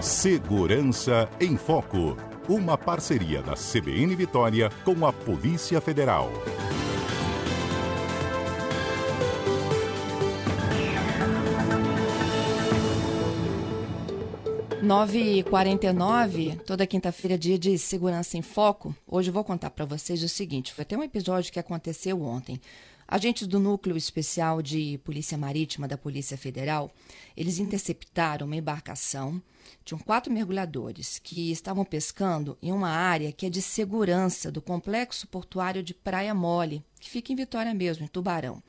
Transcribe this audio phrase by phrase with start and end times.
[0.00, 2.16] Segurança em Foco.
[2.48, 6.32] Uma parceria da CBN Vitória com a Polícia Federal.
[14.82, 15.94] Nove e quarenta
[16.66, 18.94] toda quinta-feira, dia de Segurança em Foco.
[19.06, 22.58] Hoje eu vou contar para vocês o seguinte: foi até um episódio que aconteceu ontem.
[23.12, 26.92] Agentes do Núcleo Especial de Polícia Marítima da Polícia Federal,
[27.36, 29.42] eles interceptaram uma embarcação
[29.84, 35.26] de quatro mergulhadores que estavam pescando em uma área que é de segurança do complexo
[35.26, 38.62] portuário de Praia Mole, que fica em Vitória mesmo, em Tubarão.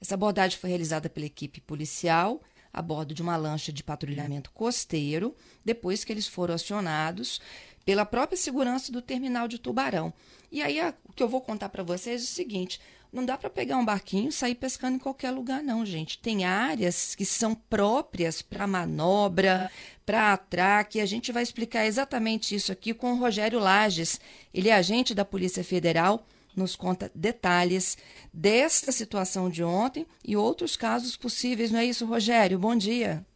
[0.00, 2.40] Essa abordagem foi realizada pela equipe policial
[2.72, 7.42] a bordo de uma lancha de patrulhamento costeiro, depois que eles foram acionados
[7.84, 10.14] pela própria segurança do terminal de Tubarão.
[10.50, 12.80] E aí o que eu vou contar para vocês é o seguinte:
[13.12, 16.18] não dá para pegar um barquinho e sair pescando em qualquer lugar, não, gente.
[16.18, 19.70] Tem áreas que são próprias para manobra,
[20.06, 20.98] para atraque.
[20.98, 24.18] A gente vai explicar exatamente isso aqui com o Rogério Lages.
[24.54, 27.98] Ele é agente da Polícia Federal, nos conta detalhes
[28.32, 31.70] desta situação de ontem e outros casos possíveis.
[31.70, 32.58] Não é isso, Rogério?
[32.58, 33.26] Bom dia.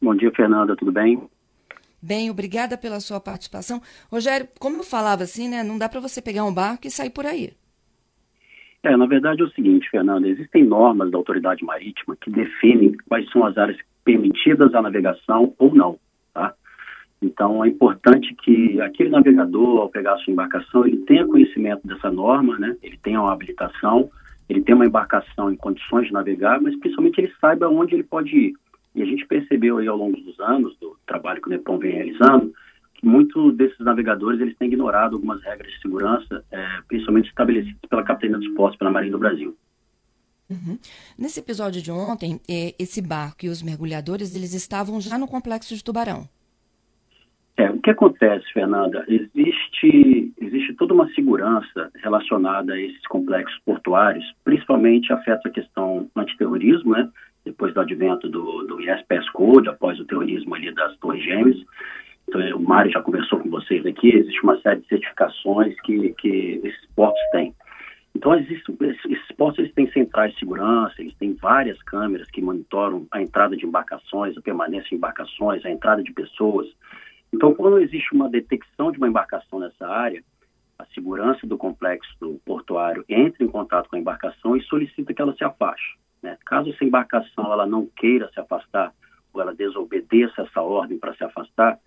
[0.00, 0.76] Bom dia, Fernanda.
[0.76, 1.28] Tudo bem?
[2.00, 3.82] Bem, obrigada pela sua participação.
[4.08, 5.64] Rogério, como eu falava assim, né?
[5.64, 7.56] Não dá para você pegar um barco e sair por aí.
[8.86, 13.28] É, na verdade é o seguinte, Fernanda, existem normas da autoridade marítima que definem quais
[13.32, 15.98] são as áreas permitidas à navegação ou não,
[16.32, 16.54] tá?
[17.20, 22.12] Então é importante que aquele navegador, ao pegar a sua embarcação, ele tenha conhecimento dessa
[22.12, 22.76] norma, né?
[22.80, 24.08] Ele tenha uma habilitação,
[24.48, 28.36] ele tenha uma embarcação em condições de navegar, mas principalmente ele saiba onde ele pode
[28.36, 28.54] ir.
[28.94, 31.92] E a gente percebeu aí ao longo dos anos, do trabalho que o NEPOM vem
[31.92, 32.52] realizando,
[33.06, 38.38] muitos desses navegadores eles têm ignorado algumas regras de segurança, é, principalmente estabelecidas pela Capitania
[38.38, 39.56] dos Portos, pela Marinha do Brasil.
[40.50, 40.78] Uhum.
[41.18, 45.74] Nesse episódio de ontem, é, esse barco e os mergulhadores eles estavam já no complexo
[45.74, 46.28] de Tubarão.
[47.56, 49.04] É, o que acontece, Fernanda?
[49.08, 56.92] Existe, existe toda uma segurança relacionada a esses complexos portuários, principalmente afeta a questão antiterrorismo,
[56.92, 57.08] né?
[57.44, 61.56] Depois do advento do, do ISPS Code, após o terrorismo ali das Torres Gêmeas,
[62.34, 66.86] o Mário já conversou com vocês aqui, existe uma série de certificações que, que esses
[66.94, 67.54] portos têm.
[68.14, 68.62] Então, esses
[69.36, 73.66] portos eles têm centrais de segurança, eles têm várias câmeras que monitoram a entrada de
[73.66, 76.66] embarcações, a permanência de embarcações, a entrada de pessoas.
[77.32, 80.24] Então, quando existe uma detecção de uma embarcação nessa área,
[80.78, 85.34] a segurança do complexo portuário entra em contato com a embarcação e solicita que ela
[85.34, 85.98] se afaste.
[86.22, 86.36] Né?
[86.44, 88.92] Caso essa embarcação ela não queira se afastar
[89.32, 91.78] ou ela desobedeça essa ordem para se afastar,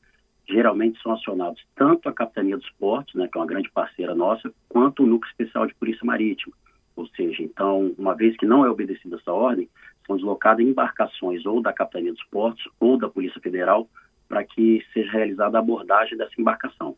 [0.49, 4.51] geralmente são acionados tanto a Capitania dos Portos, né, que é uma grande parceira nossa,
[4.67, 6.53] quanto o Núcleo Especial de Polícia Marítima.
[6.95, 9.69] Ou seja, então, uma vez que não é obedecida essa ordem,
[10.05, 13.87] são deslocadas embarcações ou da Capitania dos Portos ou da Polícia Federal
[14.27, 16.95] para que seja realizada a abordagem dessa embarcação.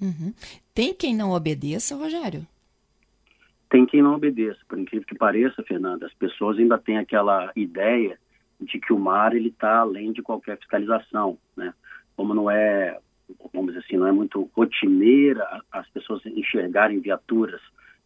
[0.00, 0.32] Uhum.
[0.74, 2.46] Tem quem não obedeça, Rogério?
[3.68, 4.58] Tem quem não obedeça.
[4.68, 8.18] Por incrível que pareça, Fernanda, as pessoas ainda têm aquela ideia
[8.60, 11.74] de que o mar ele está além de qualquer fiscalização, né?
[12.16, 12.98] Como não é,
[13.52, 17.60] vamos dizer assim, não é muito rotineira as pessoas enxergarem viaturas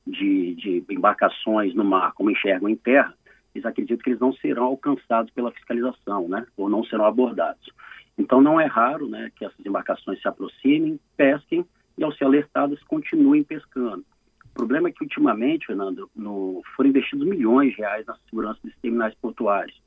[0.06, 3.14] de, de embarcações no mar como enxergam em terra,
[3.54, 6.46] eles acreditam que eles não serão alcançados pela fiscalização, né?
[6.56, 7.68] Ou não serão abordados.
[8.16, 11.64] Então não é raro, né, que essas embarcações se aproximem, pesquem
[11.96, 14.04] e ao ser alertadas continuem pescando.
[14.50, 18.78] O problema é que ultimamente, Fernando, no, foram investidos milhões de reais na segurança desses
[18.80, 19.80] terminais portuários.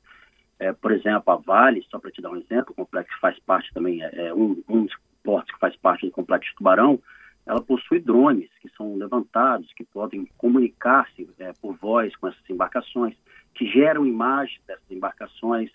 [0.58, 3.72] É, por exemplo, a Vale, só para te dar um exemplo, o complexo faz parte
[3.72, 7.00] também, é, é um, um dos portos que faz parte do complexo de Tubarão,
[7.46, 13.14] ela possui drones que são levantados, que podem comunicar-se é, por voz com essas embarcações,
[13.54, 15.70] que geram imagens dessas embarcações.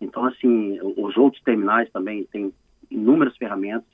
[0.00, 2.52] Então, assim, os outros terminais também têm
[2.90, 3.88] inúmeras ferramentas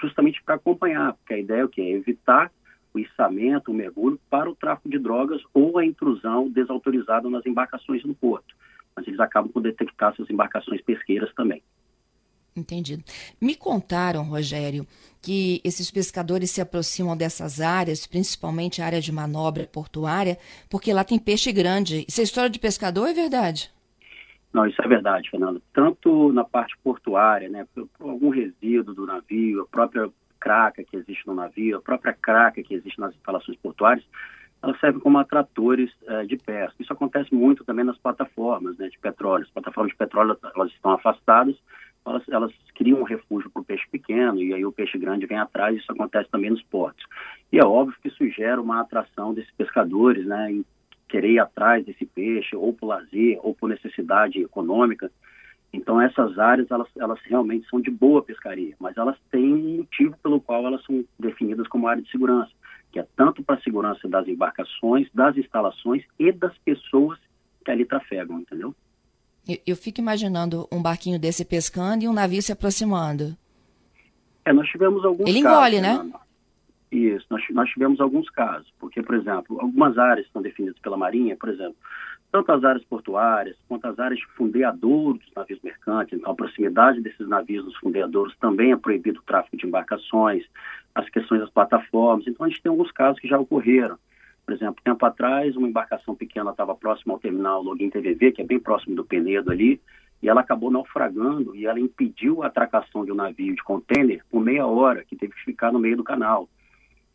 [0.00, 1.80] justamente para acompanhar, porque a ideia é o quê?
[1.80, 2.50] É evitar
[2.92, 8.04] o içamento, o mergulho para o tráfico de drogas ou a intrusão desautorizada nas embarcações
[8.04, 8.54] no porto
[8.96, 11.62] mas eles acabam por detectar essas embarcações pesqueiras também.
[12.56, 13.02] Entendido.
[13.40, 14.86] Me contaram, Rogério,
[15.20, 20.38] que esses pescadores se aproximam dessas áreas, principalmente a área de manobra portuária,
[20.70, 22.04] porque lá tem peixe grande.
[22.08, 23.72] Isso é história de pescador, é verdade?
[24.52, 25.60] Não, isso é verdade, Fernando.
[25.72, 30.08] Tanto na parte portuária, né, por algum resíduo do navio, a própria
[30.38, 34.06] craca que existe no navio, a própria craca que existe nas instalações portuárias,
[34.64, 36.74] elas servem como atratores uh, de pesca.
[36.80, 39.44] Isso acontece muito também nas plataformas né, de petróleo.
[39.44, 41.54] As plataformas de petróleo elas estão afastadas,
[42.06, 45.38] elas, elas criam um refúgio para o peixe pequeno e aí o peixe grande vem
[45.38, 45.76] atrás.
[45.76, 47.04] Isso acontece também nos portos.
[47.52, 50.64] E é óbvio que isso gera uma atração desses pescadores, né, em
[51.08, 55.10] querer ir atrás desse peixe, ou por lazer, ou por necessidade econômica.
[55.74, 60.16] Então essas áreas elas, elas realmente são de boa pescaria, mas elas têm um motivo
[60.22, 62.50] pelo qual elas são definidas como área de segurança,
[62.92, 67.18] que é tanto para a segurança das embarcações, das instalações e das pessoas
[67.64, 68.74] que ali trafegam, entendeu?
[69.48, 73.36] Eu, eu fico imaginando um barquinho desse pescando e um navio se aproximando.
[74.44, 76.12] É, nós tivemos alguns Ele casos, engole, né?
[76.94, 81.36] Isso, nós, nós tivemos alguns casos, porque, por exemplo, algumas áreas estão definidas pela Marinha,
[81.36, 81.74] por exemplo,
[82.30, 87.00] tanto as áreas portuárias quanto as áreas de fundeador dos navios mercantes, então a proximidade
[87.00, 90.44] desses navios dos fundeadores também é proibido o tráfego de embarcações,
[90.94, 93.98] as questões das plataformas, então a gente tem alguns casos que já ocorreram.
[94.46, 98.46] Por exemplo, tempo atrás, uma embarcação pequena estava próxima ao terminal Login TVV, que é
[98.46, 99.80] bem próximo do Penedo ali,
[100.22, 104.40] e ela acabou naufragando e ela impediu a atracação de um navio de contêiner por
[104.40, 106.48] meia hora, que teve que ficar no meio do canal.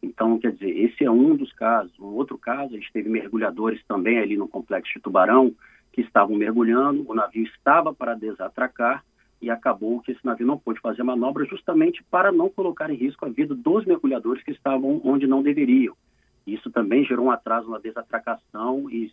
[0.01, 1.97] Então, quer dizer, esse é um dos casos.
[1.99, 5.53] Um outro caso, a gente teve mergulhadores também ali no complexo de Tubarão,
[5.91, 9.03] que estavam mergulhando, o navio estava para desatracar
[9.41, 13.25] e acabou que esse navio não pôde fazer manobra justamente para não colocar em risco
[13.25, 15.95] a vida dos mergulhadores que estavam onde não deveriam.
[16.45, 19.11] Isso também gerou um atraso na desatracação e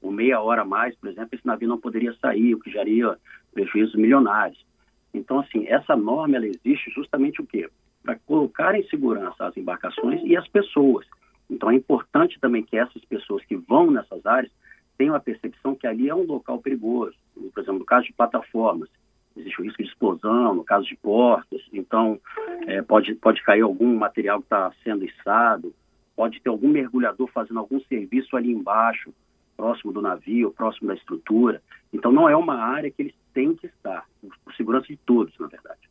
[0.00, 3.16] por meia hora a mais, por exemplo, esse navio não poderia sair, o que geraria
[3.52, 4.64] prejuízos milionários.
[5.12, 7.68] Então, assim, essa norma ela existe justamente o quê?
[8.08, 11.06] Para colocar em segurança as embarcações e as pessoas.
[11.50, 14.50] Então, é importante também que essas pessoas que vão nessas áreas
[14.96, 17.14] tenham a percepção que ali é um local perigoso.
[17.34, 18.88] Por exemplo, no caso de plataformas,
[19.36, 22.18] existe o risco de explosão, no caso de portas, então
[22.66, 25.74] é, pode, pode cair algum material que está sendo içado,
[26.16, 29.12] pode ter algum mergulhador fazendo algum serviço ali embaixo,
[29.54, 31.60] próximo do navio, próximo da estrutura.
[31.92, 34.06] Então não é uma área que eles têm que estar,
[34.42, 35.90] por segurança de todos, na verdade.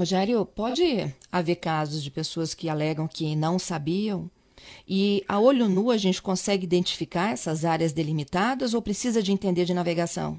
[0.00, 4.30] Rogério, pode haver casos de pessoas que alegam que não sabiam?
[4.88, 9.66] E a olho nu a gente consegue identificar essas áreas delimitadas ou precisa de entender
[9.66, 10.38] de navegação?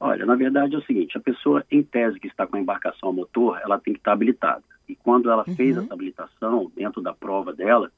[0.00, 3.10] Olha, na verdade é o seguinte, a pessoa em tese que está com a embarcação
[3.10, 4.64] a motor, ela tem que estar habilitada.
[4.88, 5.54] E quando ela uhum.
[5.54, 7.92] fez essa habilitação, dentro da prova dela,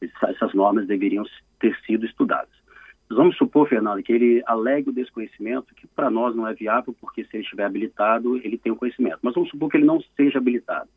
[0.00, 1.26] essas normas deveriam
[1.60, 2.48] ter sido estudadas.
[3.08, 7.24] Vamos supor, Fernando, que ele alegue o desconhecimento, que para nós não é viável, porque
[7.24, 9.18] se ele estiver habilitado, ele tem o conhecimento.
[9.22, 10.88] Mas vamos supor que ele não seja habilitado.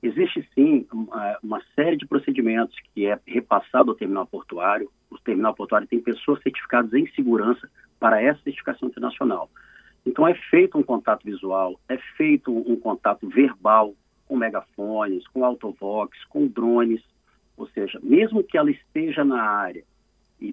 [0.00, 4.88] Existe sim uma, uma série de procedimentos que é repassado ao terminal portuário.
[5.10, 7.68] O terminal portuário tem pessoas certificadas em segurança
[7.98, 9.50] para essa certificação internacional.
[10.06, 13.94] Então é feito um contato visual, é feito um contato verbal
[14.28, 17.02] com megafones, com autovox, com drones,
[17.56, 19.82] ou seja, mesmo que ela esteja na área
[20.40, 20.52] e,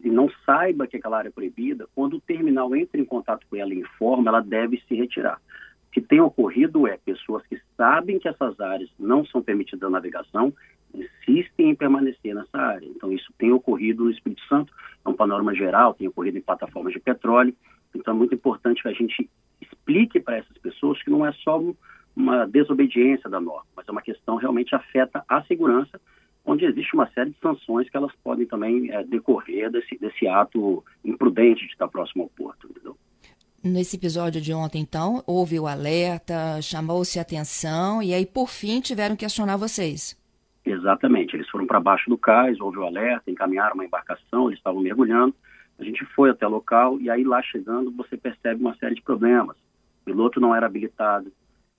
[0.00, 3.56] e, não saiba que aquela área é proibida, quando o terminal entra em contato com
[3.56, 5.40] ela e informa, ela deve se retirar.
[5.88, 9.90] O que tem ocorrido é pessoas que sabem que essas áreas não são permitidas a
[9.90, 10.52] navegação,
[10.94, 12.86] insistem em permanecer nessa área.
[12.86, 14.72] Então, isso tem ocorrido no Espírito Santo,
[15.04, 17.54] é um panorama geral, tem ocorrido em plataformas de petróleo.
[17.94, 19.28] Então, é muito importante que a gente
[19.60, 21.62] explique para essas pessoas que não é só
[22.14, 26.00] uma desobediência da norma, mas é uma questão realmente afeta a segurança
[26.46, 30.82] onde existe uma série de sanções que elas podem também é, decorrer desse, desse ato
[31.04, 32.96] imprudente de estar próximo ao porto, entendeu?
[33.62, 39.16] Nesse episódio de ontem, então, houve o alerta, chamou-se atenção e aí, por fim, tiveram
[39.16, 40.16] que acionar vocês.
[40.64, 41.34] Exatamente.
[41.34, 45.34] Eles foram para baixo do cais, houve o alerta, encaminharam uma embarcação, eles estavam mergulhando.
[45.80, 49.02] A gente foi até o local e aí, lá chegando, você percebe uma série de
[49.02, 49.56] problemas.
[50.02, 51.32] O piloto não era habilitado,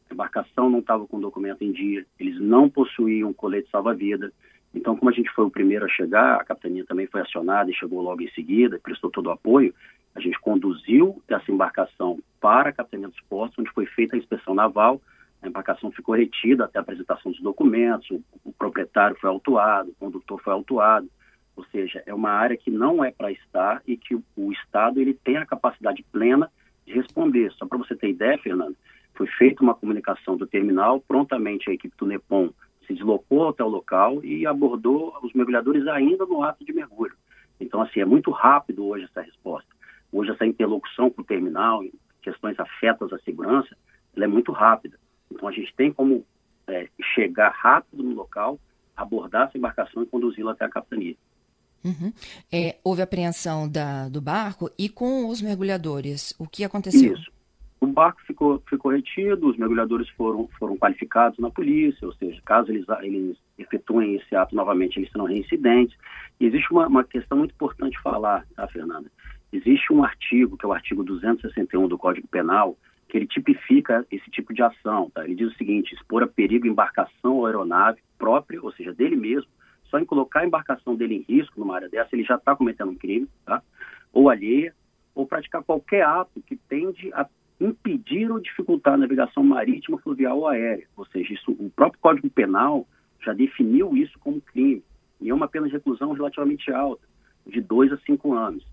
[0.09, 4.31] a embarcação não estava com documento em dia, eles não possuíam colete salva-vida,
[4.77, 7.73] então, como a gente foi o primeiro a chegar, a capitania também foi acionada e
[7.73, 9.73] chegou logo em seguida, prestou todo o apoio.
[10.13, 14.53] A gente conduziu essa embarcação para a capitania dos portos, onde foi feita a inspeção
[14.53, 15.01] naval.
[15.41, 19.95] A embarcação ficou retida até a apresentação dos documentos, o, o proprietário foi autuado, o
[19.95, 21.09] condutor foi autuado.
[21.55, 25.01] Ou seja, é uma área que não é para estar e que o, o Estado
[25.01, 26.51] ele tem a capacidade plena
[26.85, 27.51] de responder.
[27.53, 28.75] Só para você ter ideia, Fernando,
[29.15, 32.51] foi feita uma comunicação do terminal, prontamente a equipe do NEPOM
[32.87, 37.15] se deslocou até o local e abordou os mergulhadores ainda no ato de mergulho.
[37.59, 39.69] Então, assim, é muito rápido hoje essa resposta.
[40.11, 41.83] Hoje essa interlocução com o terminal,
[42.21, 43.75] questões afetas à segurança,
[44.15, 44.97] ela é muito rápida.
[45.29, 46.25] Então, a gente tem como
[46.67, 48.57] é, chegar rápido no local,
[48.95, 51.15] abordar essa embarcação e conduzi-la até a capitania.
[51.83, 52.11] Uhum.
[52.51, 57.13] É, houve apreensão da, do barco e com os mergulhadores, o que aconteceu?
[57.13, 57.36] Isso.
[57.87, 62.69] O barco ficou, ficou retido, os mergulhadores foram, foram qualificados na polícia, ou seja, caso
[62.69, 65.97] eles, eles efetuem esse ato novamente, eles serão reincidentes.
[66.37, 69.09] E existe uma, uma questão muito importante falar, tá, Fernanda?
[69.53, 72.77] Existe um artigo, que é o artigo 261 do Código Penal,
[73.07, 75.23] que ele tipifica esse tipo de ação, tá?
[75.23, 79.49] Ele diz o seguinte, expor a perigo embarcação ou aeronave própria, ou seja, dele mesmo,
[79.85, 82.91] só em colocar a embarcação dele em risco numa área dessa, ele já está cometendo
[82.91, 83.63] um crime, tá?
[84.11, 84.73] Ou alheia,
[85.15, 87.25] ou praticar qualquer ato que tende a
[87.59, 90.87] impedir ou dificultar a navegação marítima, fluvial ou aérea.
[90.95, 92.87] Ou seja, isso, o próprio Código Penal
[93.23, 94.83] já definiu isso como crime.
[95.19, 97.01] E é uma pena de reclusão relativamente alta,
[97.45, 98.65] de dois a cinco anos.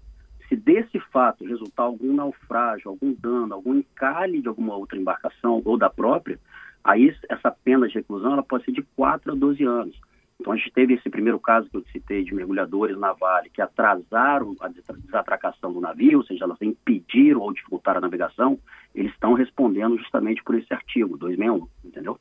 [0.48, 5.78] Se desse fato resultar algum naufrágio, algum dano, algum encalhe de alguma outra embarcação ou
[5.78, 6.38] da própria,
[6.82, 9.98] aí essa pena de reclusão ela pode ser de 4 a 12 anos.
[10.40, 13.62] Então a gente teve esse primeiro caso que eu citei de mergulhadores na Vale que
[13.62, 18.58] atrasaram a desatracação do navio, ou seja, elas impediram ou dificultaram a navegação,
[18.94, 22.18] eles estão respondendo justamente por esse artigo 261, entendeu?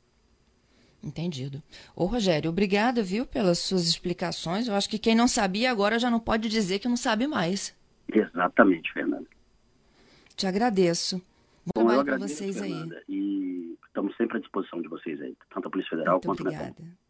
[1.02, 1.62] Entendido.
[1.94, 4.68] Ô Rogério, obrigada, viu, pelas suas explicações.
[4.68, 7.76] Eu acho que quem não sabia agora já não pode dizer que não sabe mais.
[8.10, 9.26] Exatamente, Fernanda.
[10.34, 11.18] Te agradeço.
[11.66, 13.04] Bom, Bom trabalho para vocês Fernanda, aí.
[13.08, 16.74] E estamos sempre à disposição de vocês aí, tanto a Polícia Federal Muito quanto obrigada.
[16.78, 17.03] a